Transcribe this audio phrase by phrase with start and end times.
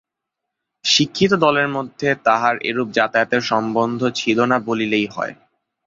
[0.85, 5.33] শিক্ষিত দলের মধ্যে তাহার এরূপ যাতায়াতের সম্বন্ধ ছিল না বলিলেই হয়।